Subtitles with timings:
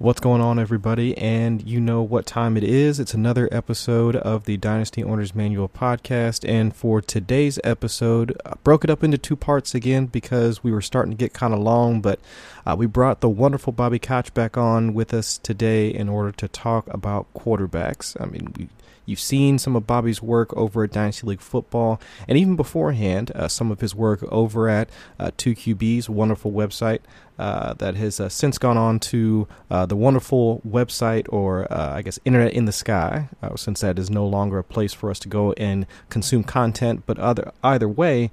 [0.00, 1.14] What's going on, everybody?
[1.18, 2.98] And you know what time it is.
[2.98, 6.48] It's another episode of the Dynasty Owners Manual podcast.
[6.48, 10.80] And for today's episode, I broke it up into two parts again because we were
[10.80, 12.00] starting to get kind of long.
[12.00, 12.18] But
[12.64, 16.48] uh, we brought the wonderful Bobby Koch back on with us today in order to
[16.48, 18.18] talk about quarterbacks.
[18.18, 18.68] I mean, we
[19.10, 23.48] You've seen some of Bobby's work over at Dynasty League Football, and even beforehand, uh,
[23.48, 24.88] some of his work over at
[25.18, 27.00] uh, 2QB's wonderful website
[27.40, 32.02] uh, that has uh, since gone on to uh, the wonderful website, or uh, I
[32.02, 35.28] guess Internet in the Sky, since that is no longer a place for us to
[35.28, 37.04] go and consume content.
[37.06, 38.30] But other either way,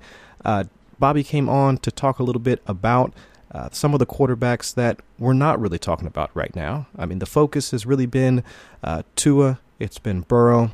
[0.99, 3.13] Bobby came on to talk a little bit about.
[3.49, 6.85] Uh, some of the quarterbacks that we're not really talking about right now.
[6.97, 8.43] I mean, the focus has really been
[8.83, 10.71] uh, Tua it's been Burrow,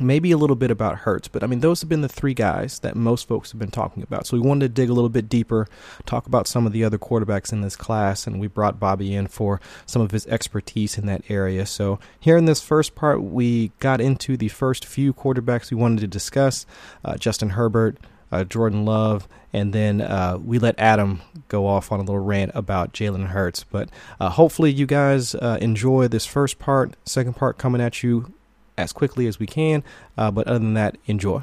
[0.00, 2.78] maybe a little bit about Hurts, but I mean, those have been the three guys
[2.80, 4.26] that most folks have been talking about.
[4.26, 5.68] So we wanted to dig a little bit deeper,
[6.06, 9.26] talk about some of the other quarterbacks in this class, and we brought Bobby in
[9.26, 11.66] for some of his expertise in that area.
[11.66, 16.00] So here in this first part, we got into the first few quarterbacks we wanted
[16.00, 16.66] to discuss
[17.04, 17.98] uh, Justin Herbert.
[18.30, 22.50] Uh, Jordan Love, and then uh, we let Adam go off on a little rant
[22.54, 23.62] about Jalen Hurts.
[23.62, 26.96] But uh, hopefully, you guys uh, enjoy this first part.
[27.04, 28.32] Second part coming at you
[28.76, 29.82] as quickly as we can.
[30.16, 31.42] Uh, but other than that, enjoy.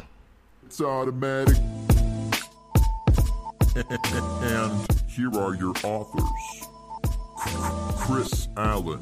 [0.66, 1.58] It's automatic.
[3.76, 6.24] and here are your authors
[7.98, 9.00] Chris Allen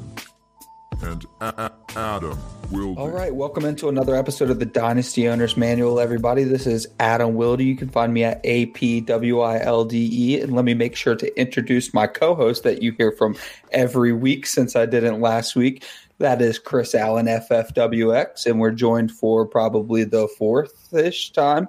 [1.02, 2.38] and A- Adam
[2.70, 2.98] Wilde.
[2.98, 6.44] All right, welcome into another episode of the Dynasty Owners Manual, everybody.
[6.44, 7.60] This is Adam Wilde.
[7.60, 10.40] You can find me at A P W I L D E.
[10.40, 13.36] And let me make sure to introduce my co host that you hear from
[13.72, 15.84] every week since I didn't last week.
[16.18, 21.68] That is Chris Allen, FFWX, and we're joined for probably the fourth ish time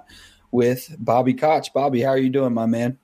[0.50, 1.72] with Bobby Koch.
[1.72, 2.98] Bobby, how are you doing, my man?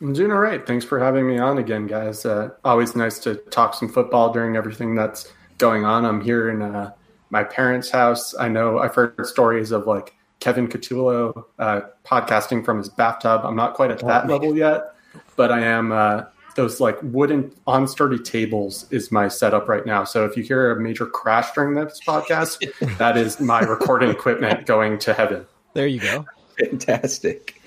[0.00, 0.66] I'm doing all right.
[0.66, 2.24] Thanks for having me on again, guys.
[2.24, 6.06] Uh, always nice to talk some football during everything that's going on.
[6.06, 6.92] I'm here in uh,
[7.28, 8.34] my parents' house.
[8.38, 13.42] I know I've heard stories of like Kevin Catullo uh, podcasting from his bathtub.
[13.44, 14.94] I'm not quite at that level yet,
[15.36, 16.22] but I am uh,
[16.54, 20.04] those like wooden unsturdy tables is my setup right now.
[20.04, 22.58] So if you hear a major crash during this podcast,
[22.98, 25.46] that is my recording equipment going to heaven.
[25.74, 26.26] There you go.
[26.58, 27.60] Fantastic.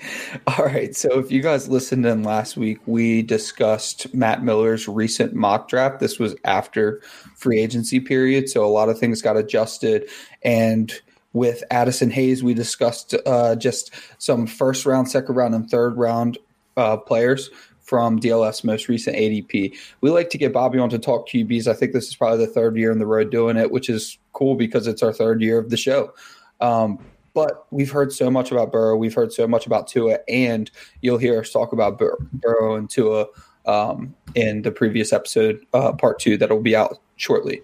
[0.46, 0.94] All right.
[0.94, 5.98] So, if you guys listened in last week, we discussed Matt Miller's recent mock draft.
[5.98, 7.00] This was after
[7.34, 8.48] free agency period.
[8.48, 10.08] So, a lot of things got adjusted.
[10.42, 10.92] And
[11.32, 16.38] with Addison Hayes, we discussed uh, just some first round, second round, and third round
[16.76, 17.50] uh, players
[17.84, 19.76] from DLF's most recent ADP.
[20.00, 21.66] We like to get Bobby on to talk QBs.
[21.66, 24.18] I think this is probably the third year in the road doing it, which is
[24.32, 26.12] cool because it's our third year of the show.
[26.60, 26.98] Um,
[27.34, 28.96] but we've heard so much about Burrow.
[28.96, 30.70] We've heard so much about Tua, and
[31.02, 33.26] you'll hear us talk about Bur- Burrow and Tua
[33.66, 37.60] um, in the previous episode, uh, part two, that will be out shortly.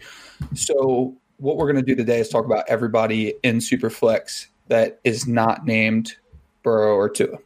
[0.55, 5.27] So, what we're going to do today is talk about everybody in Superflex that is
[5.27, 6.17] not named
[6.63, 7.39] Burrow or Tua.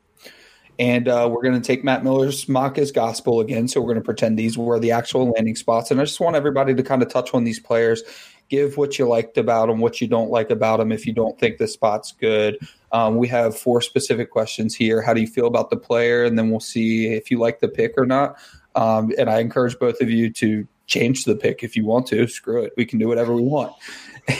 [0.78, 3.68] And uh, we're going to take Matt Miller's mock as gospel again.
[3.68, 5.90] So we're going to pretend these were the actual landing spots.
[5.90, 8.02] And I just want everybody to kind of touch on these players,
[8.48, 11.38] give what you liked about them, what you don't like about them, if you don't
[11.38, 12.58] think the spot's good.
[12.90, 15.00] Um, we have four specific questions here.
[15.00, 16.24] How do you feel about the player?
[16.24, 18.36] And then we'll see if you like the pick or not.
[18.74, 22.26] Um, and I encourage both of you to change the pick if you want to.
[22.26, 22.72] Screw it.
[22.76, 23.72] We can do whatever we want.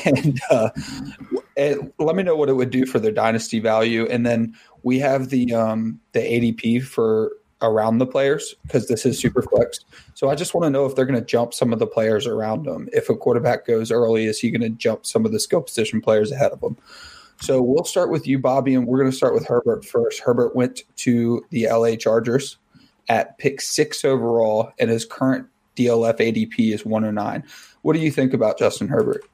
[0.07, 0.71] And, uh,
[1.59, 4.07] and let me know what it would do for their dynasty value.
[4.07, 9.19] And then we have the um, the ADP for around the players because this is
[9.19, 9.81] super flex.
[10.13, 12.27] So I just want to know if they're going to jump some of the players
[12.27, 12.89] around them.
[12.93, 16.01] If a quarterback goes early, is he going to jump some of the skill position
[16.01, 16.77] players ahead of them?
[17.41, 20.21] So we'll start with you, Bobby, and we're going to start with Herbert first.
[20.21, 22.59] Herbert went to the LA Chargers
[23.09, 25.47] at pick six overall, and his current
[25.77, 27.43] DLF ADP is 109.
[27.83, 29.25] What do you think about Justin Herbert?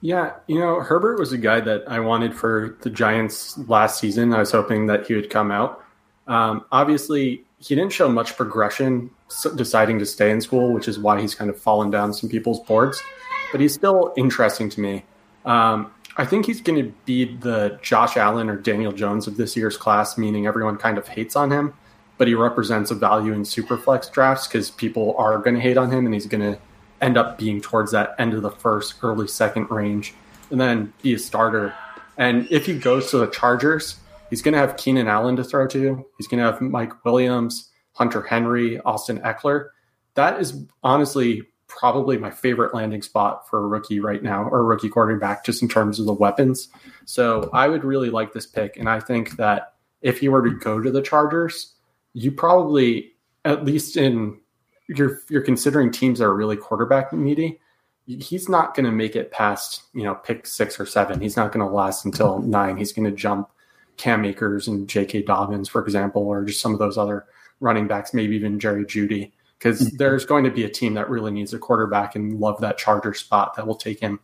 [0.00, 4.32] Yeah, you know, Herbert was a guy that I wanted for the Giants last season.
[4.32, 5.84] I was hoping that he would come out.
[6.28, 9.10] Um, obviously, he didn't show much progression
[9.56, 12.60] deciding to stay in school, which is why he's kind of fallen down some people's
[12.60, 13.02] boards.
[13.50, 15.04] But he's still interesting to me.
[15.44, 19.56] Um, I think he's going to be the Josh Allen or Daniel Jones of this
[19.56, 21.74] year's class, meaning everyone kind of hates on him,
[22.18, 25.90] but he represents a value in superflex drafts because people are going to hate on
[25.90, 26.58] him and he's going to
[27.00, 30.14] end up being towards that end of the first, early second range,
[30.50, 31.74] and then be a starter.
[32.16, 33.98] And if he goes to the Chargers,
[34.30, 36.04] he's going to have Keenan Allen to throw to.
[36.16, 39.68] He's going to have Mike Williams, Hunter Henry, Austin Ekeler.
[40.14, 44.64] That is honestly probably my favorite landing spot for a rookie right now, or a
[44.64, 46.68] rookie quarterback, just in terms of the weapons.
[47.04, 48.76] So I would really like this pick.
[48.76, 51.74] And I think that if he were to go to the Chargers,
[52.14, 53.12] you probably,
[53.44, 54.40] at least in
[54.88, 57.60] you're you're considering teams that are really quarterback needy,
[58.06, 61.20] he's not going to make it past you know pick six or seven.
[61.20, 62.76] He's not going to last until nine.
[62.76, 63.50] He's going to jump
[63.96, 65.22] Cam Akers and J.K.
[65.22, 67.26] Dobbins, for example, or just some of those other
[67.60, 69.96] running backs, maybe even Jerry Jeudy, because mm-hmm.
[69.96, 73.12] there's going to be a team that really needs a quarterback and love that Charger
[73.12, 74.20] spot that will take him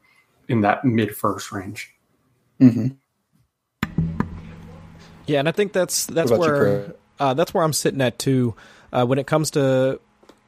[0.48, 1.92] in that mid first range.
[2.60, 2.88] Mm-hmm.
[5.26, 8.54] Yeah, and I think that's that's where uh, that's where I'm sitting at too.
[8.92, 10.00] Uh, when it comes to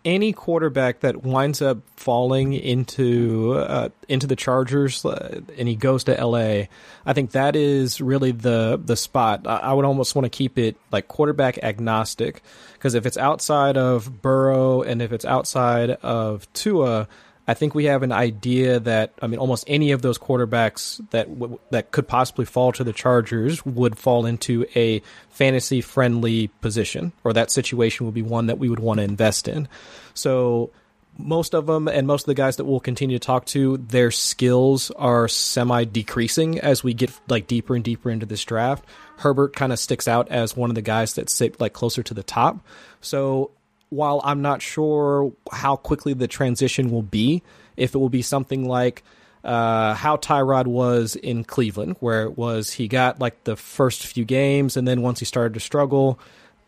[0.06, 6.04] any quarterback that winds up falling into uh, into the Chargers uh, and he goes
[6.04, 6.66] to LA,
[7.04, 9.46] I think that is really the the spot.
[9.46, 12.40] I, I would almost want to keep it like quarterback agnostic
[12.74, 17.08] because if it's outside of Burrow and if it's outside of Tua,
[17.48, 21.28] I think we have an idea that I mean almost any of those quarterbacks that
[21.38, 25.00] w- that could possibly fall to the Chargers would fall into a
[25.30, 29.46] fantasy friendly position or that situation would be one that we would want to invest
[29.46, 29.68] in.
[30.14, 30.70] So
[31.18, 34.10] most of them and most of the guys that we'll continue to talk to their
[34.10, 38.84] skills are semi decreasing as we get like deeper and deeper into this draft.
[39.18, 42.14] Herbert kind of sticks out as one of the guys that sit like closer to
[42.14, 42.58] the top.
[43.00, 43.52] So
[43.90, 47.42] while I'm not sure how quickly the transition will be,
[47.76, 49.02] if it will be something like
[49.44, 54.24] uh, how Tyrod was in Cleveland, where it was he got like the first few
[54.24, 56.18] games, and then once he started to struggle,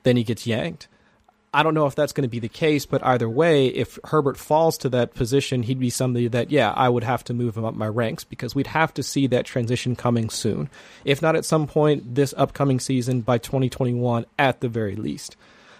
[0.05, 0.89] then he gets yanked.
[1.53, 4.37] I don't know if that's going to be the case, but either way, if Herbert
[4.37, 7.65] falls to that position, he'd be somebody that, yeah, I would have to move him
[7.65, 10.69] up my ranks because we'd have to see that transition coming soon.
[11.07, 15.37] If not at some point this upcoming season by 2021 at the very least.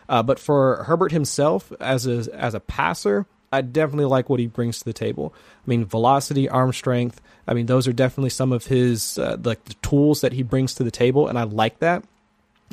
[0.09, 4.47] Uh, but for Herbert himself as a as a passer, I definitely like what he
[4.47, 5.35] brings to the table.
[5.67, 7.21] I mean, velocity, arm strength.
[7.47, 10.75] I mean, those are definitely some of his uh, like the tools that he brings
[10.75, 12.05] to the table, and I like that.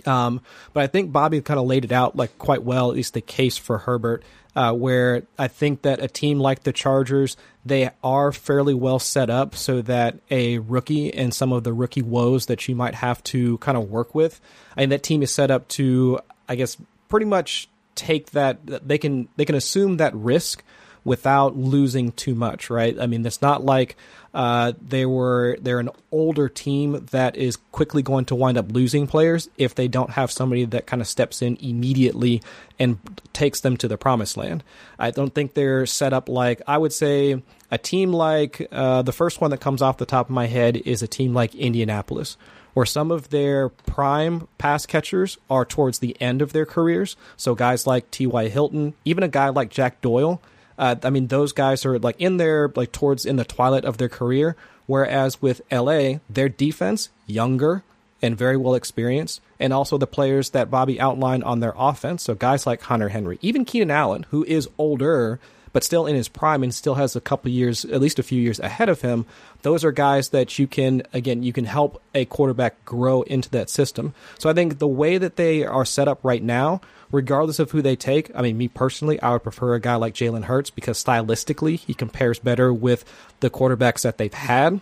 [0.06, 0.42] Um,
[0.74, 3.22] but I think Bobby kind of laid it out like quite well, at least the
[3.22, 4.24] case for Herbert,
[4.56, 9.30] uh, where I think that a team like the Chargers, they are fairly well set
[9.30, 13.24] up so that a rookie and some of the rookie woes that you might have
[13.26, 14.42] to kind of work with,
[14.76, 16.78] I mean, that team is set up to, I guess,
[17.10, 20.64] pretty much take that they can they can assume that risk
[21.06, 23.00] without losing too much, right?
[23.00, 23.96] I mean, it's not like
[24.34, 29.08] uh, they were they're an older team that is quickly going to wind up losing
[29.08, 32.42] players if they don't have somebody that kind of steps in immediately
[32.80, 32.98] and
[33.32, 34.64] takes them to the promised land.
[35.00, 37.42] I don't think they're set up like I would say
[37.72, 40.76] a team like uh, the first one that comes off the top of my head
[40.76, 42.36] is a team like Indianapolis,
[42.76, 47.16] where some of their prime pass catchers are towards the end of their careers.
[47.38, 48.50] So guys like T.Y.
[48.50, 50.42] Hilton, even a guy like Jack Doyle.
[50.78, 53.98] Uh, I mean, those guys are like in there, like towards in the twilight of
[53.98, 54.58] their career.
[54.88, 57.84] Whereas with LA, their defense younger
[58.22, 62.24] and very well experienced, and also the players that Bobby outlined on their offense.
[62.24, 65.40] So guys like Hunter Henry, even Keenan Allen, who is older
[65.76, 68.42] but still in his prime and still has a couple years, at least a few
[68.42, 69.26] years ahead of him.
[69.64, 73.70] Those are guys that you can, again, you can help a quarterback grow into that
[73.70, 74.14] system.
[74.40, 76.80] So I think the way that they are set up right now,
[77.12, 80.14] regardless of who they take, I mean, me personally, I would prefer a guy like
[80.14, 83.04] Jalen Hurts because stylistically he compares better with
[83.42, 84.80] the quarterbacks that they've had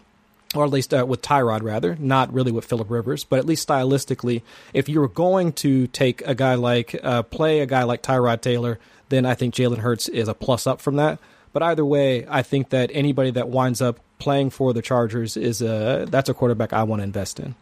[0.53, 3.67] or at least uh, with Tyrod, rather, not really with Philip Rivers, but at least
[3.67, 4.41] stylistically,
[4.73, 8.41] if you were going to take a guy like, uh, play a guy like Tyrod
[8.41, 8.79] Taylor,
[9.09, 11.19] then I think Jalen Hurts is a plus up from that.
[11.53, 15.61] But either way, I think that anybody that winds up playing for the Chargers is
[15.61, 17.55] a that's a quarterback I want to invest in.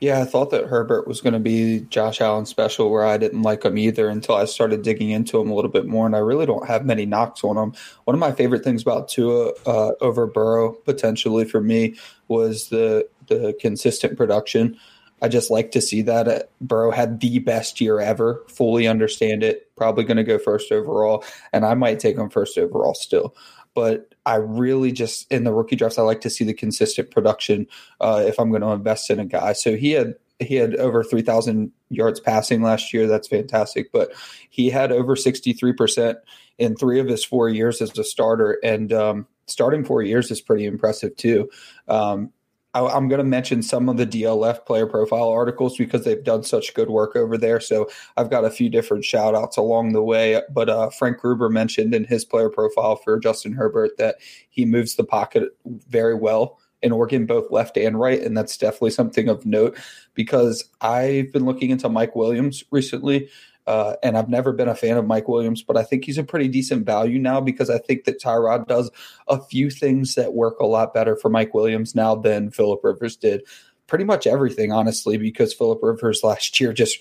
[0.00, 3.42] Yeah, I thought that Herbert was going to be Josh Allen special, where I didn't
[3.42, 6.18] like him either until I started digging into him a little bit more, and I
[6.18, 7.72] really don't have many knocks on him.
[8.04, 11.96] One of my favorite things about Tua uh, over Burrow, potentially for me,
[12.28, 14.76] was the the consistent production.
[15.22, 16.28] I just like to see that.
[16.28, 18.44] Uh, Burrow had the best year ever.
[18.48, 19.74] Fully understand it.
[19.76, 21.24] Probably going to go first overall,
[21.54, 23.34] and I might take him first overall still.
[23.76, 27.66] But I really just in the rookie drafts, I like to see the consistent production
[28.00, 29.52] uh, if I'm going to invest in a guy.
[29.52, 33.06] So he had he had over 3,000 yards passing last year.
[33.06, 33.92] That's fantastic.
[33.92, 34.12] But
[34.50, 36.16] he had over 63%
[36.58, 38.58] in three of his four years as a starter.
[38.62, 41.48] And um, starting four years is pretty impressive, too.
[41.88, 42.32] Um,
[42.76, 46.42] I, am going to mention some of the DLF player profile articles because they've done
[46.42, 47.58] such good work over there.
[47.58, 50.42] So I've got a few different shout outs along the way.
[50.50, 54.16] But uh, Frank Gruber mentioned in his player profile for Justin Herbert that
[54.50, 55.56] he moves the pocket
[55.88, 58.20] very well in Oregon, both left and right.
[58.20, 59.78] And that's definitely something of note
[60.12, 63.30] because I've been looking into Mike Williams recently
[63.66, 66.24] uh, and I've never been a fan of Mike Williams, but I think he's a
[66.24, 68.90] pretty decent value now because I think that Tyrod does
[69.28, 73.16] a few things that work a lot better for Mike Williams now than Philip Rivers
[73.16, 73.42] did.
[73.86, 76.98] Pretty much everything, honestly, because Philip Rivers last year just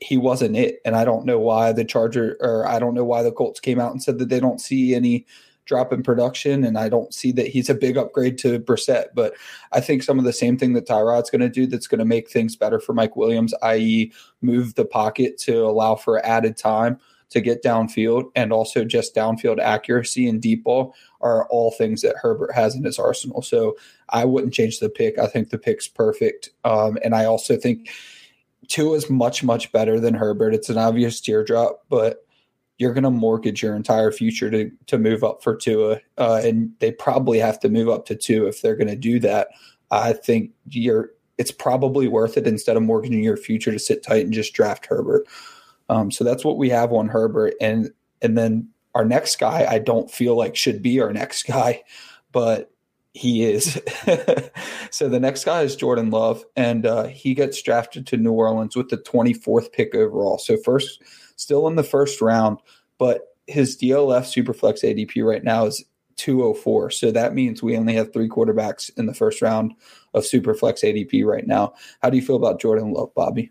[0.00, 0.80] he wasn't it.
[0.84, 3.80] And I don't know why the Charger or I don't know why the Colts came
[3.80, 5.26] out and said that they don't see any
[5.70, 6.64] drop in production.
[6.64, 9.06] And I don't see that he's a big upgrade to Brissett.
[9.14, 9.34] But
[9.70, 12.04] I think some of the same thing that Tyrod's going to do that's going to
[12.04, 14.12] make things better for Mike Williams, i.e.,
[14.42, 16.98] move the pocket to allow for added time
[17.30, 22.16] to get downfield and also just downfield accuracy and deep ball are all things that
[22.16, 23.40] Herbert has in his arsenal.
[23.40, 23.76] So
[24.08, 25.16] I wouldn't change the pick.
[25.18, 26.50] I think the pick's perfect.
[26.64, 27.90] Um, and I also think
[28.66, 30.52] Tua is much, much better than Herbert.
[30.52, 32.26] It's an obvious teardrop, but
[32.80, 36.72] you're going to mortgage your entire future to to move up for Tua, uh, and
[36.78, 39.48] they probably have to move up to two if they're going to do that.
[39.90, 44.24] I think you're it's probably worth it instead of mortgaging your future to sit tight
[44.24, 45.26] and just draft Herbert.
[45.90, 47.90] Um, so that's what we have on Herbert, and
[48.22, 51.82] and then our next guy I don't feel like should be our next guy,
[52.32, 52.69] but
[53.12, 53.80] he is.
[54.90, 58.76] so the next guy is Jordan Love, and uh, he gets drafted to New Orleans
[58.76, 60.38] with the 24th pick overall.
[60.38, 61.02] So first,
[61.36, 62.58] still in the first round,
[62.98, 65.84] but his DLF Superflex ADP right now is
[66.16, 66.90] 204.
[66.90, 69.72] So that means we only have three quarterbacks in the first round
[70.14, 71.72] of Superflex ADP right now.
[72.02, 73.50] How do you feel about Jordan Love, Bobby?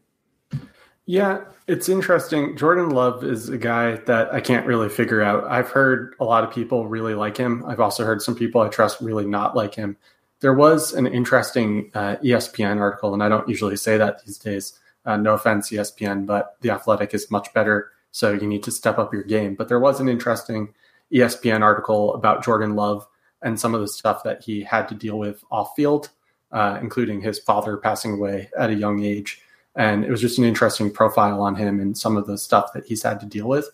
[1.10, 2.56] Yeah, it's interesting.
[2.56, 5.44] Jordan Love is a guy that I can't really figure out.
[5.46, 7.64] I've heard a lot of people really like him.
[7.66, 9.98] I've also heard some people I trust really not like him.
[10.42, 14.80] There was an interesting uh, ESPN article, and I don't usually say that these days.
[15.04, 17.90] Uh, no offense, ESPN, but The Athletic is much better.
[18.12, 19.56] So you need to step up your game.
[19.56, 20.76] But there was an interesting
[21.12, 23.08] ESPN article about Jordan Love
[23.42, 26.12] and some of the stuff that he had to deal with off field,
[26.52, 29.42] uh, including his father passing away at a young age
[29.76, 32.86] and it was just an interesting profile on him and some of the stuff that
[32.86, 33.70] he's had to deal with.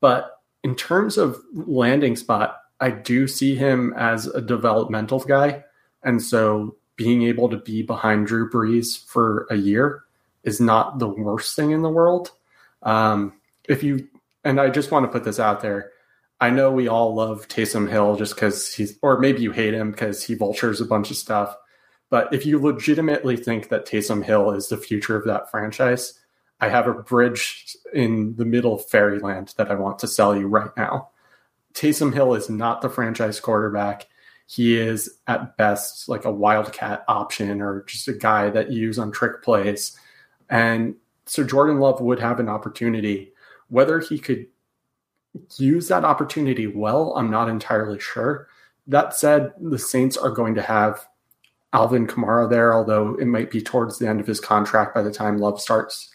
[0.00, 5.64] But in terms of landing spot, I do see him as a developmental guy.
[6.02, 10.04] And so being able to be behind Drew Brees for a year
[10.44, 12.30] is not the worst thing in the world.
[12.82, 13.34] Um,
[13.68, 14.08] if you,
[14.44, 15.90] and I just want to put this out there.
[16.40, 19.92] I know we all love Taysom Hill just because he's, or maybe you hate him
[19.92, 21.56] because he vultures a bunch of stuff.
[22.10, 26.18] But if you legitimately think that Taysom Hill is the future of that franchise,
[26.60, 30.46] I have a bridge in the middle of fairyland that I want to sell you
[30.46, 31.10] right now.
[31.74, 34.06] Taysom Hill is not the franchise quarterback.
[34.46, 38.98] He is at best like a wildcat option or just a guy that you use
[38.98, 39.98] on trick plays.
[40.48, 40.94] And
[41.26, 43.32] so Jordan Love would have an opportunity.
[43.68, 44.46] Whether he could
[45.56, 48.46] use that opportunity well, I'm not entirely sure.
[48.86, 51.06] That said, the Saints are going to have
[51.74, 55.12] Alvin Kamara there, although it might be towards the end of his contract by the
[55.12, 56.14] time Love starts,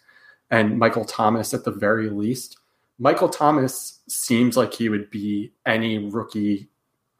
[0.49, 2.57] and Michael Thomas at the very least.
[2.97, 6.69] Michael Thomas seems like he would be any rookie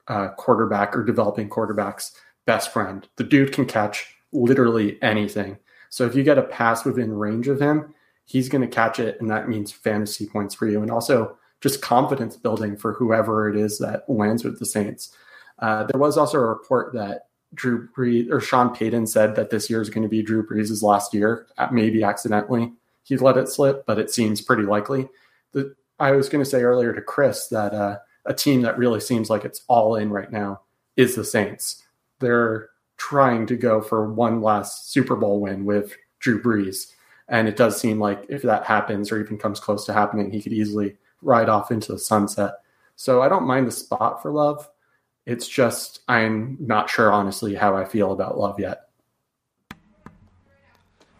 [0.08, 2.13] uh, quarterback or developing quarterback's
[2.46, 3.08] best friend.
[3.17, 5.58] The dude can catch literally anything.
[5.89, 7.93] So if you get a pass within range of him,
[8.25, 11.81] he's going to catch it, and that means fantasy points for you, and also just
[11.81, 15.13] confidence building for whoever it is that lands with the Saints.
[15.60, 19.70] Uh, there was also a report that Drew Brees or Sean Payton said that this
[19.70, 21.48] year is going to be Drew Brees' last year.
[21.58, 22.72] Uh, maybe accidentally
[23.03, 25.10] he let it slip, but it seems pretty likely.
[25.53, 29.00] The, I was going to say earlier to Chris that uh, a team that really
[29.00, 30.62] seems like it's all in right now
[30.96, 31.84] is the Saints.
[32.20, 36.91] They're trying to go for one last Super Bowl win with Drew Brees.
[37.27, 40.41] And it does seem like if that happens or even comes close to happening, he
[40.41, 42.56] could easily ride off into the sunset.
[42.96, 44.70] So I don't mind the spot for Love.
[45.29, 48.89] It's just I'm not sure honestly how I feel about Love yet.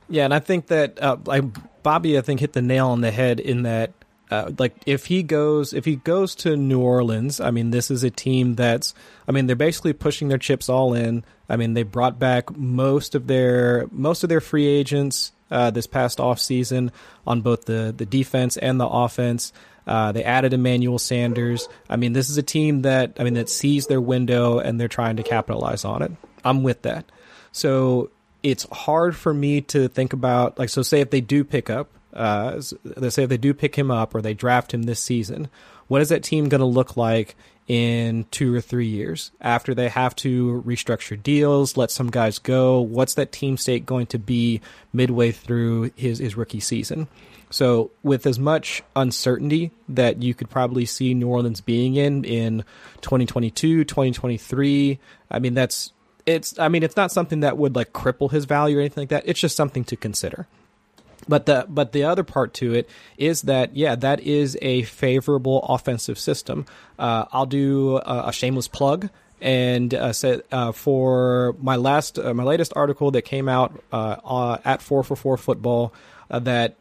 [0.10, 1.44] Yeah, and I think that uh, like
[1.84, 3.94] Bobby, I think hit the nail on the head in that
[4.32, 8.04] uh, like if he goes if he goes to New Orleans, I mean this is
[8.04, 8.96] a team that's
[9.28, 11.24] I mean they're basically pushing their chips all in.
[11.48, 15.86] I mean they brought back most of their most of their free agents uh, this
[15.86, 16.92] past off season
[17.28, 19.54] on both the the defense and the offense.
[19.90, 21.68] Uh, they added Emmanuel Sanders.
[21.90, 24.88] I mean, this is a team that I mean that sees their window and they're
[24.88, 26.12] trying to capitalize on it.
[26.46, 27.12] I'm with that.
[27.52, 28.12] So
[28.44, 30.84] it's hard for me to think about like so.
[30.84, 34.14] Say if they do pick up, uh, let's say if they do pick him up
[34.14, 35.50] or they draft him this season,
[35.88, 37.36] what is that team going to look like
[37.68, 42.80] in two or three years after they have to restructure deals, let some guys go?
[42.80, 44.62] What's that team state going to be
[44.94, 47.08] midway through his his rookie season?
[47.50, 52.64] So, with as much uncertainty that you could probably see New Orleans being in in
[53.02, 55.00] 2022, 2023,
[55.32, 55.92] I mean, that's
[56.26, 59.10] it's I mean, it's not something that would like cripple his value or anything like
[59.10, 59.24] that.
[59.26, 60.48] It's just something to consider.
[61.28, 65.64] But the but the other part to it is that yeah, that is a favorable
[65.64, 66.66] offensive system.
[66.98, 69.10] Uh, I'll do a, a shameless plug
[69.42, 70.12] and uh,
[70.52, 75.16] uh, for my last uh, my latest article that came out uh, at four for
[75.16, 75.94] four football
[76.30, 76.76] uh, that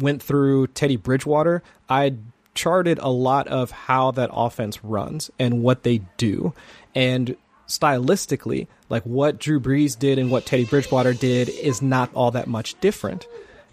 [0.00, 2.14] went through Teddy Bridgewater, I
[2.54, 6.52] charted a lot of how that offense runs and what they do.
[6.94, 7.36] And
[7.68, 12.48] stylistically, like what Drew Brees did and what Teddy Bridgewater did is not all that
[12.48, 13.26] much different.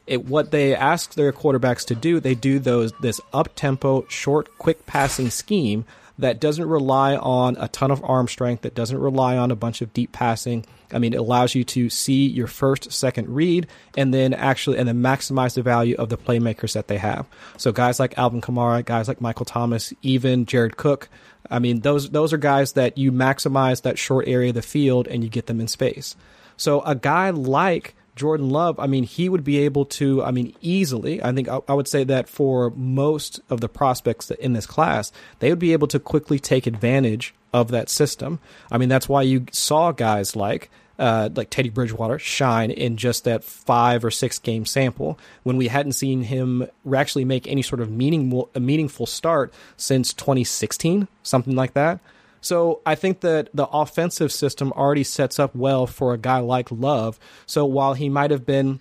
[0.06, 4.58] It, what they ask their quarterbacks to do, they do those this up tempo, short,
[4.58, 5.84] quick passing scheme
[6.18, 9.82] that doesn't rely on a ton of arm strength, that doesn't rely on a bunch
[9.82, 10.66] of deep passing.
[10.92, 14.88] I mean, it allows you to see your first, second read, and then actually, and
[14.88, 17.26] then maximize the value of the playmakers that they have.
[17.58, 21.10] So guys like Alvin Kamara, guys like Michael Thomas, even Jared Cook.
[21.50, 25.08] I mean, those those are guys that you maximize that short area of the field
[25.08, 26.16] and you get them in space.
[26.58, 30.54] So a guy like Jordan Love, I mean, he would be able to, I mean,
[30.60, 34.66] easily, I think I, I, would say that for most of the prospects in this
[34.66, 38.40] class, they would be able to quickly take advantage of that system.
[38.72, 43.24] I mean, that's why you saw guys like, uh, like Teddy Bridgewater shine in just
[43.26, 47.82] that five or six game sample when we hadn't seen him actually make any sort
[47.82, 52.00] of meaningful, meaningful start since 2016, something like that.
[52.42, 56.72] So I think that the offensive system already sets up well for a guy like
[56.72, 57.20] Love.
[57.46, 58.80] So while he might have been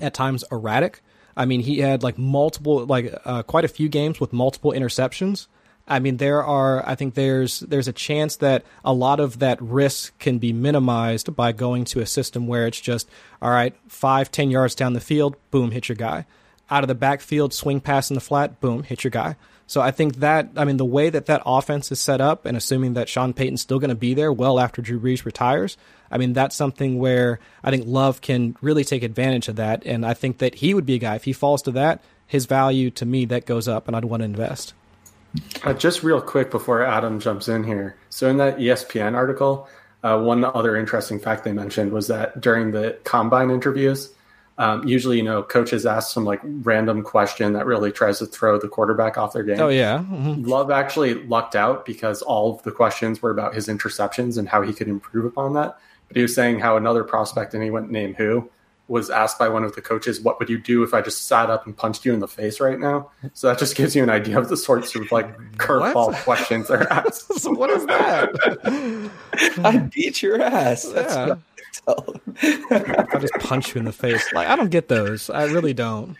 [0.00, 1.00] at times erratic,
[1.36, 5.46] I mean, he had like multiple, like uh, quite a few games with multiple interceptions.
[5.88, 6.86] I mean, there are.
[6.88, 11.36] I think there's there's a chance that a lot of that risk can be minimized
[11.36, 13.08] by going to a system where it's just
[13.40, 16.26] all right, five, ten yards down the field, boom, hit your guy.
[16.68, 19.36] Out of the backfield, swing pass in the flat, boom, hit your guy.
[19.68, 22.56] So I think that I mean the way that that offense is set up, and
[22.56, 25.76] assuming that Sean Payton's still going to be there well after Drew Brees retires,
[26.10, 30.04] I mean that's something where I think Love can really take advantage of that, and
[30.04, 32.90] I think that he would be a guy if he falls to that, his value
[32.90, 34.74] to me that goes up, and I'd want to invest.
[35.64, 39.68] Uh, just real quick before Adam jumps in here, so in that ESPN article,
[40.02, 44.10] uh, one other interesting fact they mentioned was that during the combine interviews
[44.58, 48.58] um, usually, you know, coaches ask some like random question that really tries to throw
[48.58, 49.60] the quarterback off their game.
[49.60, 50.44] Oh yeah, mm-hmm.
[50.44, 54.62] Love actually lucked out because all of the questions were about his interceptions and how
[54.62, 55.78] he could improve upon that.
[56.08, 58.48] But he was saying how another prospect, and he wouldn't name who,
[58.88, 61.50] was asked by one of the coaches, "What would you do if I just sat
[61.50, 64.10] up and punched you in the face right now?" So that just gives you an
[64.10, 67.30] idea of the sorts of like curveball questions they're asked.
[67.50, 69.10] what is that?
[69.64, 70.84] I beat your ass.
[70.84, 71.36] That's yeah.
[72.70, 74.32] I just punch you in the face.
[74.32, 75.30] Like I don't get those.
[75.30, 76.16] I really don't.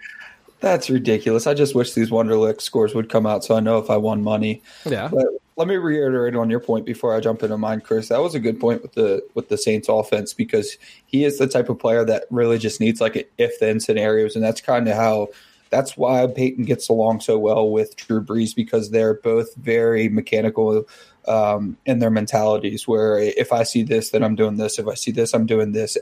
[0.60, 1.46] That's ridiculous.
[1.46, 4.22] I just wish these Wonderlic scores would come out so I know if I won
[4.22, 4.62] money.
[4.84, 5.08] Yeah.
[5.08, 5.26] But
[5.56, 8.08] let me reiterate on your point before I jump into mine, Chris.
[8.08, 11.46] That was a good point with the with the Saints offense because he is the
[11.46, 14.96] type of player that really just needs like if then scenarios, and that's kind of
[14.96, 15.28] how
[15.70, 20.84] that's why Payton gets along so well with Drew Brees because they're both very mechanical
[21.26, 22.86] um, in their mentalities.
[22.86, 24.78] Where if I see this, then I'm doing this.
[24.78, 25.96] If I see this, I'm doing this.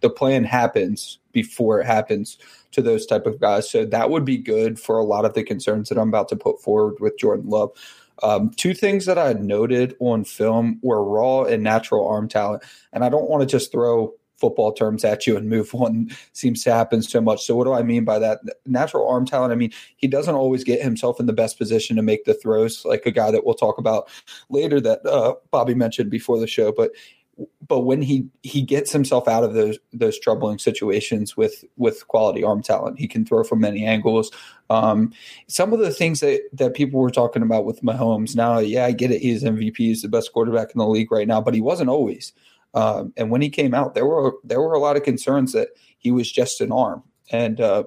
[0.00, 2.38] The plan happens before it happens
[2.72, 3.70] to those type of guys.
[3.70, 6.36] So that would be good for a lot of the concerns that I'm about to
[6.36, 7.70] put forward with Jordan Love.
[8.22, 13.04] Um, two things that I noted on film were raw and natural arm talent, and
[13.04, 16.72] I don't want to just throw football terms at you and move on seems to
[16.72, 17.44] happen so much.
[17.44, 18.40] So what do I mean by that?
[18.66, 19.52] Natural arm talent.
[19.52, 22.84] I mean, he doesn't always get himself in the best position to make the throws,
[22.84, 24.08] like a guy that we'll talk about
[24.50, 26.72] later that uh, Bobby mentioned before the show.
[26.72, 26.90] But
[27.66, 32.44] but when he he gets himself out of those those troubling situations with with quality
[32.44, 34.30] arm talent, he can throw from many angles.
[34.70, 35.12] Um,
[35.46, 38.92] some of the things that that people were talking about with Mahomes now, yeah, I
[38.92, 39.20] get it.
[39.20, 42.32] He's MVP, he's the best quarterback in the league right now, but he wasn't always.
[42.74, 45.68] Um, and when he came out, there were there were a lot of concerns that
[45.98, 47.84] he was just an arm, and uh,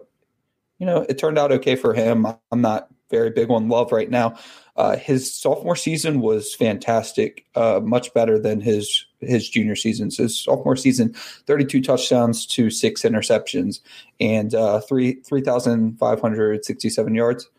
[0.79, 2.25] you know it turned out okay for him.
[2.51, 4.37] I'm not very big on Love right now.
[4.75, 10.17] Uh, his sophomore season was fantastic, uh, much better than his his junior seasons.
[10.17, 11.13] His sophomore season,
[11.47, 13.79] 32 touchdowns to six interceptions,
[14.19, 17.49] and uh, three 3,567 yards,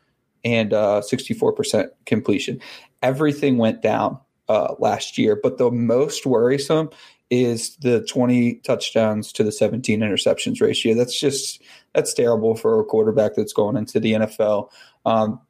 [0.45, 2.61] and 64% uh, completion.
[3.03, 6.91] Everything went down uh, last year, but the most worrisome
[7.31, 10.95] is the 20 touchdowns to the 17 interceptions ratio.
[10.95, 11.63] That's just
[11.95, 14.71] that's terrible for a quarterback that's going into the NFL.
[15.05, 15.41] Um,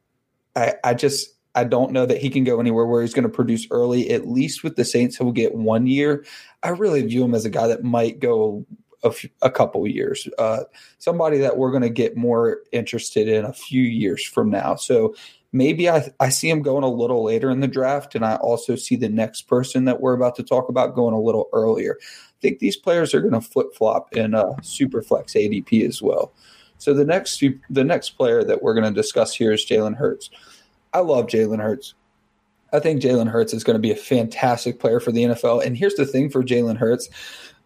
[0.55, 3.29] I, I just I don't know that he can go anywhere where he's going to
[3.29, 4.11] produce early.
[4.11, 6.25] At least with the Saints, he'll get one year.
[6.63, 8.65] I really view him as a guy that might go
[9.41, 10.27] a, couple years.
[10.37, 10.63] Uh,
[10.97, 14.75] somebody that we're going to get more interested in a few years from now.
[14.75, 15.15] So
[15.51, 18.75] maybe I, I see him going a little later in the draft, and I also
[18.75, 21.97] see the next person that we're about to talk about going a little earlier.
[22.01, 26.01] I think these players are going to flip flop in a super flex ADP as
[26.01, 26.33] well.
[26.79, 30.31] So the next the next player that we're going to discuss here is Jalen Hurts.
[30.93, 31.93] I love Jalen Hurts.
[32.73, 35.63] I think Jalen Hurts is going to be a fantastic player for the NFL.
[35.65, 37.09] And here's the thing for Jalen Hurts.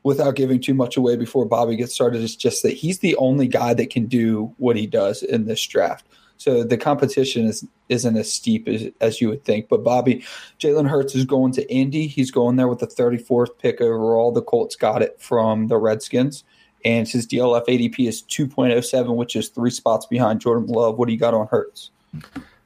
[0.03, 3.47] without giving too much away before Bobby gets started, is just that he's the only
[3.47, 6.05] guy that can do what he does in this draft.
[6.37, 9.69] So the competition is isn't as steep as, as you would think.
[9.69, 10.25] But Bobby,
[10.59, 12.07] Jalen Hurts is going to Indy.
[12.07, 14.31] He's going there with the 34th pick overall.
[14.31, 16.43] The Colts got it from the Redskins.
[16.85, 20.97] And his DLF ADP is 2.07, which is three spots behind Jordan Love.
[20.97, 21.91] What do you got on Hurts?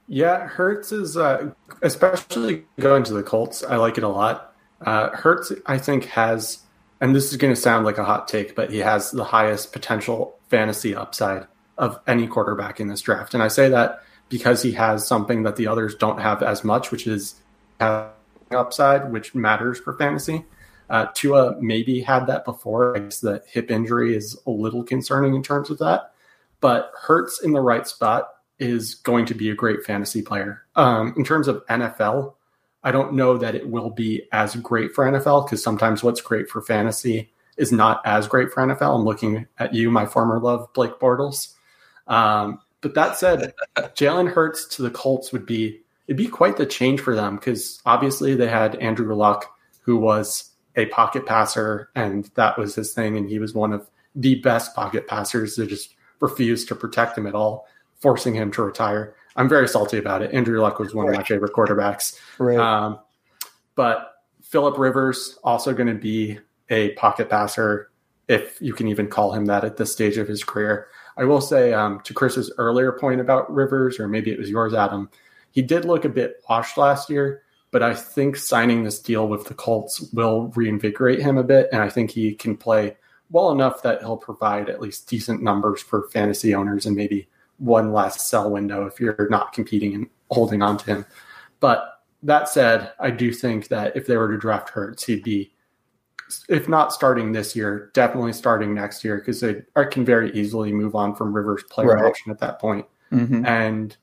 [0.08, 1.52] Yeah, Hurts is uh,
[1.82, 3.64] especially going to the Colts.
[3.64, 4.56] I like it a lot.
[4.82, 6.60] Uh, Hurts, I think, has,
[7.02, 9.74] and this is going to sound like a hot take, but he has the highest
[9.74, 13.34] potential fantasy upside of any quarterback in this draft.
[13.34, 16.92] And I say that because he has something that the others don't have as much,
[16.92, 17.36] which is
[17.80, 20.46] upside, which matters for fantasy.
[20.90, 22.96] Uh, Tua maybe had that before.
[22.96, 26.14] I guess the hip injury is a little concerning in terms of that.
[26.60, 30.64] But Hurts in the right spot is going to be a great fantasy player.
[30.76, 32.34] Um, in terms of NFL,
[32.84, 36.50] I don't know that it will be as great for NFL because sometimes what's great
[36.50, 38.96] for fantasy is not as great for NFL.
[38.96, 41.54] I'm looking at you, my former love, Blake Bortles.
[42.08, 46.66] Um, but that said, Jalen Hurts to the Colts would be it'd be quite the
[46.66, 49.46] change for them because obviously they had Andrew Luck,
[49.82, 50.47] who was
[50.78, 54.76] a pocket passer, and that was his thing, and he was one of the best
[54.76, 57.68] pocket passers that just refused to protect him at all,
[58.00, 59.16] forcing him to retire.
[59.36, 60.34] I'm very salty about it.
[60.34, 62.18] Andrew Luck was one of my favorite quarterbacks.
[62.40, 62.58] Right.
[62.58, 63.00] Um,
[63.76, 67.92] but Philip Rivers also going to be a pocket passer,
[68.28, 70.88] if you can even call him that at this stage of his career.
[71.18, 74.74] I will say um, to Chris's earlier point about Rivers, or maybe it was yours,
[74.74, 75.10] Adam,
[75.52, 79.46] he did look a bit washed last year, but I think signing this deal with
[79.46, 81.68] the Colts will reinvigorate him a bit.
[81.72, 82.98] And I think he can play
[83.30, 87.28] well enough that he'll provide at least decent numbers for fantasy owners and maybe
[87.58, 91.06] one last sell window if you're not competing and holding on to him.
[91.60, 95.52] But that said, I do think that if they were to draft Hurts, he'd be
[96.50, 100.94] if not starting this year, definitely starting next year because they can very easily move
[100.94, 102.06] on from Rivers player right.
[102.06, 102.86] option at that point.
[103.12, 103.46] Mm-hmm.
[103.46, 103.96] And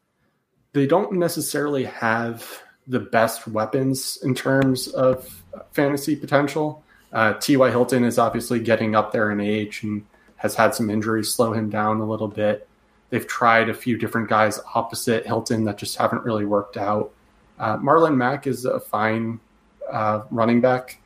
[0.73, 5.43] they don't necessarily have the best weapons in terms of
[5.73, 6.83] fantasy potential.
[7.13, 7.71] Uh, T.Y.
[7.71, 10.05] Hilton is obviously getting up there in age and
[10.37, 12.69] has had some injuries slow him down a little bit.
[13.11, 17.13] They've tried a few different guys opposite Hilton that just haven't really worked out.
[17.59, 19.39] Uh, Marlon Mack is a fine
[19.91, 21.01] uh, running back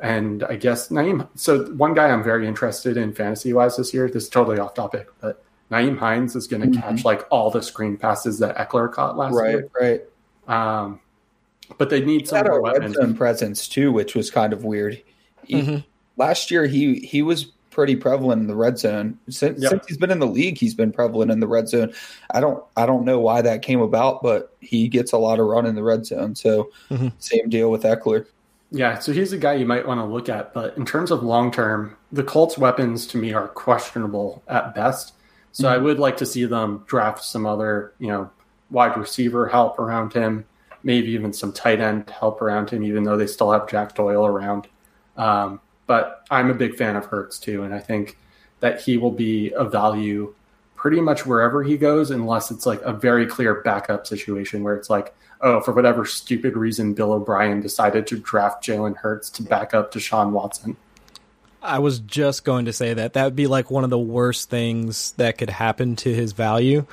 [0.00, 1.28] and I guess Nyheim.
[1.34, 4.08] So one guy I'm very interested in fantasy wise this year.
[4.08, 6.80] This is totally off topic, but Nyheim Hines is going to mm-hmm.
[6.80, 9.70] catch like all the screen passes that Ekeler caught last right, year.
[9.78, 10.00] Right,
[10.46, 10.80] right.
[10.82, 11.00] Um,
[11.78, 12.96] but they need he some more weapons.
[12.96, 15.02] Zone presence too, which was kind of weird.
[15.44, 15.78] He, mm-hmm.
[16.16, 19.18] Last year, he he was pretty prevalent in the red zone.
[19.28, 19.70] Since, yep.
[19.70, 21.94] since he's been in the league, he's been prevalent in the red zone.
[22.32, 25.46] I don't I don't know why that came about, but he gets a lot of
[25.46, 26.34] run in the red zone.
[26.34, 27.08] So mm-hmm.
[27.18, 28.26] same deal with Ekeler.
[28.72, 30.54] Yeah, so he's a guy you might want to look at.
[30.54, 35.14] But in terms of long term, the Colts' weapons to me are questionable at best.
[35.52, 35.74] So mm-hmm.
[35.74, 38.30] I would like to see them draft some other, you know,
[38.70, 40.44] wide receiver help around him,
[40.82, 44.26] maybe even some tight end help around him, even though they still have Jack Doyle
[44.26, 44.66] around.
[45.16, 48.16] Um, but I'm a big fan of Hurts too, and I think
[48.60, 50.34] that he will be a value
[50.76, 54.88] pretty much wherever he goes, unless it's like a very clear backup situation where it's
[54.88, 59.74] like, oh, for whatever stupid reason, Bill O'Brien decided to draft Jalen Hurts to back
[59.74, 60.76] up Deshaun Watson.
[61.62, 64.48] I was just going to say that that would be like one of the worst
[64.48, 66.86] things that could happen to his value.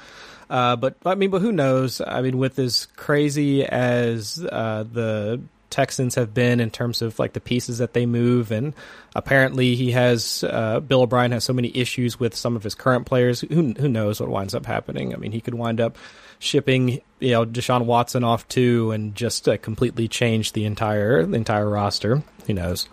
[0.50, 2.02] Uh, but I mean, but who knows?
[2.02, 7.34] I mean, with as crazy as uh, the Texans have been in terms of like
[7.34, 8.74] the pieces that they move, and
[9.16, 13.06] apparently he has uh, Bill O'Brien has so many issues with some of his current
[13.06, 13.42] players.
[13.42, 15.14] Who who knows what winds up happening?
[15.14, 15.98] I mean, he could wind up
[16.40, 21.36] shipping you know Deshaun Watson off too, and just uh, completely change the entire the
[21.36, 22.24] entire roster.
[22.46, 22.88] Who knows?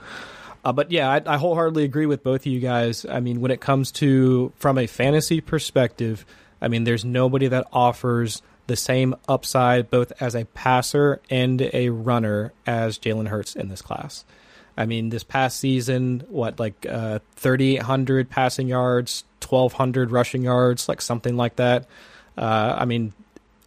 [0.65, 3.05] Uh, but yeah, I, I, wholeheartedly agree with both of you guys.
[3.05, 6.25] I mean, when it comes to from a fantasy perspective,
[6.65, 11.91] I mean, there's nobody that offers the same upside both as a passer and a
[11.91, 14.25] runner as Jalen Hurts in this class.
[14.75, 21.03] I mean, this past season, what like uh, 3,800 passing yards, 1,200 rushing yards, like
[21.03, 21.87] something like that.
[22.39, 23.13] Uh, I mean,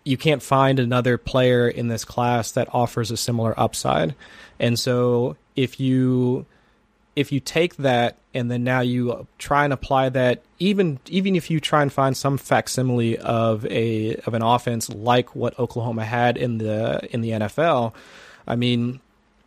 [0.03, 4.15] you can't find another player in this class that offers a similar upside.
[4.59, 6.47] And so if you
[7.17, 11.49] if you take that and then now you try and apply that even even if
[11.49, 16.37] you try and find some facsimile of a of an offense like what Oklahoma had
[16.37, 17.93] in the in the NFL,
[18.47, 18.99] I mean,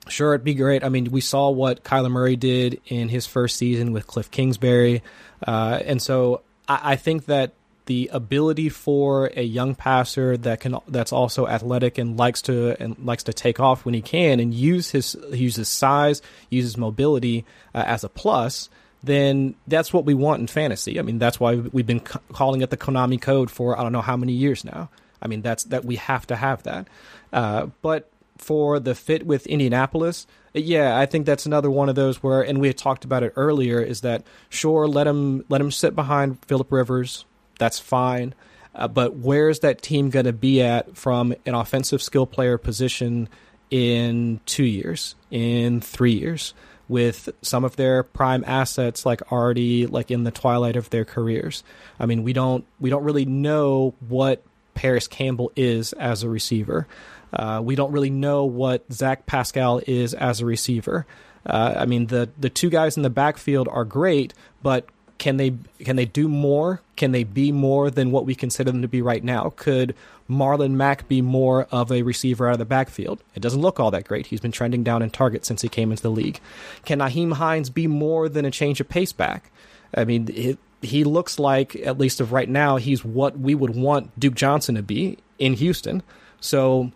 [0.08, 0.82] sure it'd be great.
[0.82, 5.00] I mean, we saw what Kyler Murray did in his first season with Cliff Kingsbury,
[5.46, 7.52] uh, and so I, I think that
[7.86, 12.96] the ability for a young passer that can that's also athletic and likes to and
[13.04, 17.82] likes to take off when he can and use his uses size, uses mobility uh,
[17.86, 18.68] as a plus,
[19.02, 20.98] then that's what we want in fantasy.
[20.98, 23.92] I mean, that's why we've been c- calling it the Konami code for I don't
[23.92, 24.90] know how many years now.
[25.22, 26.88] I mean, that's that we have to have that.
[27.32, 32.22] Uh, but for the fit with Indianapolis, yeah, I think that's another one of those
[32.22, 35.70] where, and we had talked about it earlier, is that sure let him let him
[35.70, 37.24] sit behind Philip Rivers,
[37.60, 38.34] that's fine,
[38.74, 43.28] uh, but where's that team going to be at from an offensive skill player position
[43.70, 46.54] in two years, in three years?
[46.88, 51.62] with some of their prime assets like already like in the twilight of their careers.
[52.00, 54.42] I mean, we don't we don't really know what
[54.74, 56.88] Parris Campbell is as a receiver.
[57.32, 61.06] Uh, we don't really know what Zach Pascal is as a receiver.
[61.46, 64.86] Uh, I mean, the the two guys in the backfield are great, but
[65.20, 66.80] can they can they do more?
[66.96, 69.52] Can they be more than what we consider them to be right now?
[69.54, 69.94] Could
[70.30, 73.22] Marlon Mack be more of a receiver out of the backfield?
[73.34, 74.28] It doesn't look all that great.
[74.28, 76.40] He's been trending down in targets since he came into the league.
[76.86, 79.50] Can Nyheim Hines be more than a change of pace back?
[79.94, 83.76] I mean, it, he looks like, at least of right now, he's what we would
[83.76, 86.02] want Duke Johnson to be in Houston.
[86.40, 86.92] So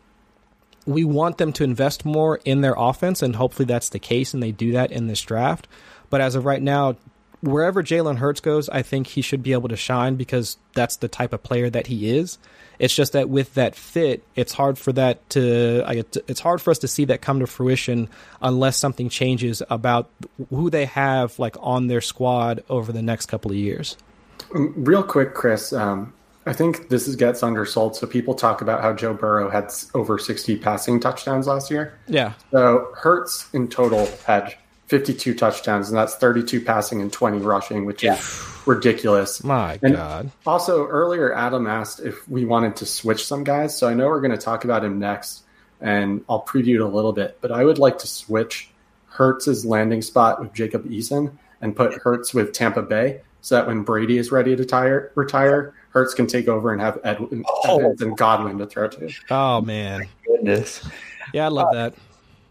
[0.87, 4.42] we want them to invest more in their offense, and hopefully that's the case, and
[4.42, 5.68] they do that in this draft.
[6.08, 6.96] But as of right now,
[7.44, 11.09] wherever Jalen Hurts goes, I think he should be able to shine because that's the
[11.09, 12.38] type of player that he is.
[12.78, 15.85] It's just that with that fit, it's hard for that to.
[16.26, 18.09] It's hard for us to see that come to fruition
[18.42, 20.11] unless something changes about
[20.50, 23.96] who they have like on their squad over the next couple of years.
[24.54, 25.72] Um, real quick, Chris.
[25.72, 26.12] Um,
[26.46, 27.96] I think this is, gets undersold.
[27.96, 31.98] So people talk about how Joe Burrow had over 60 passing touchdowns last year.
[32.07, 32.35] Yeah.
[32.50, 34.54] So Hurts in total had
[34.86, 38.14] 52 touchdowns, and that's 32 passing and 20 rushing, which yeah.
[38.14, 39.42] is ridiculous.
[39.42, 40.30] My and God.
[40.46, 43.76] Also, earlier, Adam asked if we wanted to switch some guys.
[43.76, 45.42] So I know we're going to talk about him next,
[45.80, 48.70] and I'll preview it a little bit, but I would like to switch
[49.06, 53.82] Hurts's landing spot with Jacob Eason and put Hurts with Tampa Bay so that when
[53.82, 57.78] Brady is ready to tire, retire, Hurts can take over and have Edwin, oh.
[57.78, 59.12] Evans and Godwin to throw to.
[59.30, 60.84] Oh man, goodness!
[61.32, 61.94] Yeah, I love uh, that.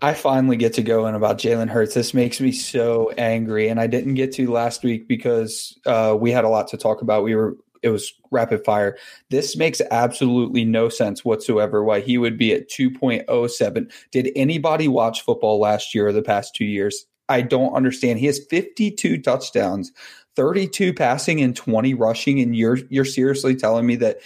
[0.03, 1.93] I finally get to go in about Jalen Hurts.
[1.93, 6.29] This makes me so angry, and I didn't get to last week because uh, we
[6.29, 7.23] had a lot to talk about.
[7.23, 8.97] We were it was rapid fire.
[9.29, 11.85] This makes absolutely no sense whatsoever.
[11.85, 13.89] Why he would be at two point oh seven?
[14.11, 17.05] Did anybody watch football last year or the past two years?
[17.29, 18.19] I don't understand.
[18.19, 19.93] He has fifty two touchdowns
[20.35, 24.17] 32 passing and 20 rushing, and you're you're seriously telling me that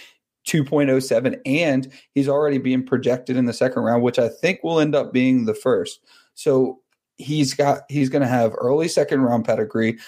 [0.48, 4.94] 2.07 and he's already being projected in the second round, which I think will end
[4.94, 6.00] up being the first.
[6.34, 6.80] So
[7.16, 9.98] he's got he's going to have early second round pedigree,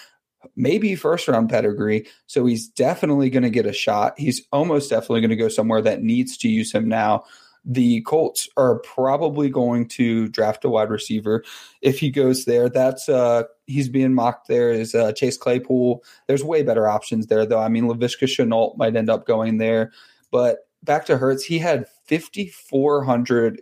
[0.55, 2.07] maybe first round pedigree.
[2.25, 4.13] So he's definitely going to get a shot.
[4.17, 7.23] He's almost definitely going to go somewhere that needs to use him now
[7.63, 11.43] the Colts are probably going to draft a wide receiver
[11.81, 12.69] if he goes there.
[12.69, 16.03] That's uh he's being mocked there is uh, Chase Claypool.
[16.27, 17.59] There's way better options there though.
[17.59, 19.91] I mean Laviska Shenault might end up going there,
[20.31, 23.61] but back to Hurts, he had 5400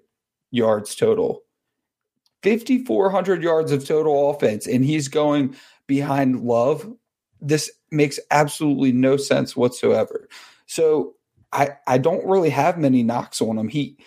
[0.51, 1.43] yards total.
[2.43, 5.55] 5400 yards of total offense and he's going
[5.87, 6.91] behind Love.
[7.41, 10.29] This makes absolutely no sense whatsoever.
[10.65, 11.15] So
[11.51, 13.67] I I don't really have many knocks on him.
[13.67, 13.97] He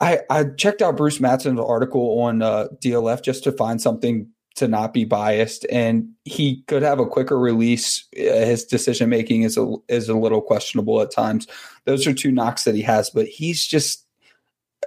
[0.00, 4.66] I I checked out Bruce Matson's article on uh, DLF just to find something to
[4.66, 8.06] not be biased, and he could have a quicker release.
[8.18, 11.46] Uh, his decision making is a is a little questionable at times.
[11.84, 14.06] Those are two knocks that he has, but he's just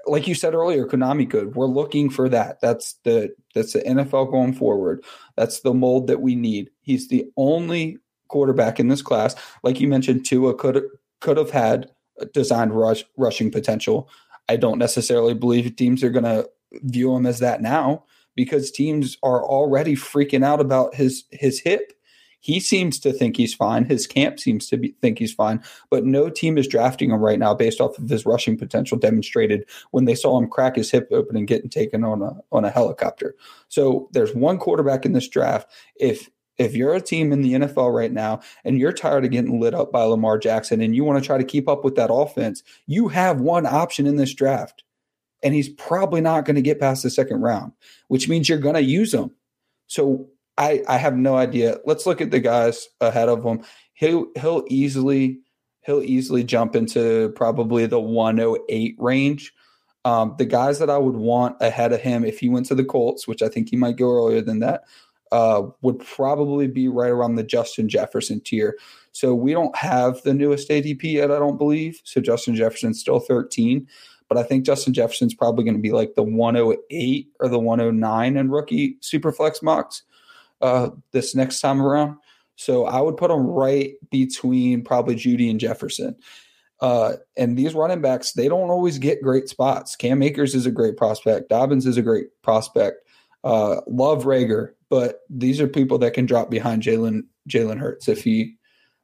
[0.06, 1.56] like you said earlier, Konami good.
[1.56, 2.60] We're looking for that.
[2.62, 5.04] That's the that's the NFL going forward.
[5.38, 6.72] That's the mold that we need.
[6.82, 9.36] He's the only quarterback in this class.
[9.64, 10.84] Like you mentioned, Tua could
[11.22, 11.90] could have had
[12.34, 14.10] designed rush, rushing potential.
[14.48, 16.50] I don't necessarily believe teams are going to
[16.84, 21.94] view him as that now because teams are already freaking out about his his hip.
[22.42, 23.84] He seems to think he's fine.
[23.84, 27.38] His camp seems to be, think he's fine, but no team is drafting him right
[27.38, 31.10] now based off of his rushing potential demonstrated when they saw him crack his hip
[31.12, 33.36] open and getting taken on a on a helicopter.
[33.68, 35.70] So there's one quarterback in this draft.
[35.98, 39.60] If if you're a team in the NFL right now and you're tired of getting
[39.60, 42.14] lit up by Lamar Jackson and you want to try to keep up with that
[42.14, 44.84] offense, you have one option in this draft.
[45.42, 47.72] And he's probably not going to get past the second round,
[48.08, 49.32] which means you're going to use him.
[49.88, 51.78] So I, I have no idea.
[51.86, 53.64] Let's look at the guys ahead of him.
[53.94, 55.40] He'll he'll easily
[55.82, 59.54] he'll easily jump into probably the 108 range.
[60.06, 62.86] Um, the guys that I would want ahead of him if he went to the
[62.86, 64.84] Colts, which I think he might go earlier than that,
[65.32, 68.78] uh, would probably be right around the Justin Jefferson tier.
[69.12, 72.02] So we don't have the newest ADP yet, I don't believe.
[72.04, 73.88] So Justin Jefferson's still 13,
[74.30, 78.38] but I think Justin Jefferson's probably going to be like the 108 or the 109
[78.38, 80.04] in rookie superflex mocks
[80.62, 82.18] uh, this next time around.
[82.56, 86.16] So I would put him right between probably Judy and Jefferson.
[86.82, 89.96] Uh, and these running backs, they don't always get great spots.
[89.96, 91.50] Cam Akers is a great prospect.
[91.50, 92.98] Dobbins is a great prospect.
[93.44, 98.24] Uh, love Rager, but these are people that can drop behind Jalen Jalen Hurts if
[98.24, 98.58] he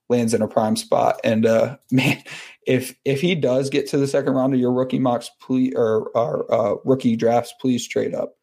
[0.09, 1.19] lands in a prime spot.
[1.23, 2.21] And uh, man,
[2.65, 6.09] if if he does get to the second round of your rookie mocks, please or,
[6.09, 8.35] or uh, rookie drafts, please trade up.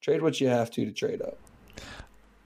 [0.00, 1.38] Trade what you have to to trade up.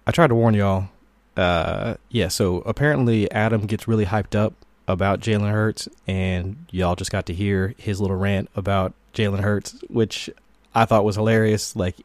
[0.06, 0.88] I tried to warn y'all.
[1.36, 4.54] Uh, yeah, so apparently Adam gets really hyped up
[4.88, 9.82] about Jalen Hurts, and y'all just got to hear his little rant about Jalen Hurts,
[9.88, 10.30] which
[10.74, 11.74] I thought was hilarious.
[11.74, 11.96] Like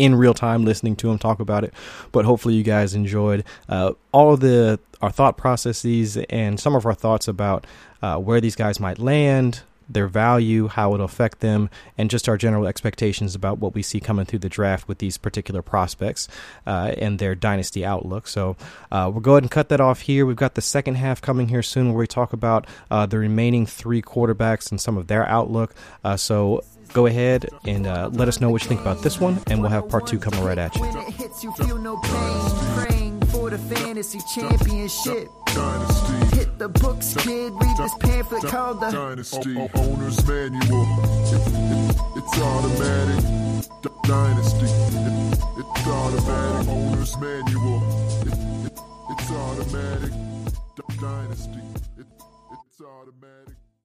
[0.00, 1.74] in real time, listening to him talk about it.
[2.10, 6.84] But hopefully, you guys enjoyed uh, all of the our thought processes and some of
[6.84, 7.66] our thoughts about
[8.02, 12.36] uh, where these guys might land, their value, how it'll affect them, and just our
[12.36, 16.28] general expectations about what we see coming through the draft with these particular prospects
[16.66, 18.28] uh, and their dynasty outlook.
[18.28, 18.56] So
[18.92, 20.24] uh, we'll go ahead and cut that off here.
[20.24, 23.66] We've got the second half coming here soon where we talk about uh, the remaining
[23.66, 25.74] three quarterbacks and some of their outlook.
[26.04, 29.38] Uh, so go ahead and uh, let us know what you think about this one,
[29.48, 30.82] and we'll have part two coming right at you
[33.30, 35.28] for the fantasy championship.
[35.46, 36.36] Dynasty.
[36.36, 37.52] Hit the books, kid.
[37.52, 40.86] Read this pamphlet called the Dynasty o- Owner's Manual.
[41.32, 43.24] It, it, it's automatic.
[43.82, 44.66] D- Dynasty.
[44.66, 46.68] It, it's automatic.
[46.68, 47.82] Owner's Manual.
[48.26, 48.72] It,
[49.10, 50.12] it's automatic.
[50.76, 51.60] D- Dynasty.
[51.98, 53.39] it's automatic.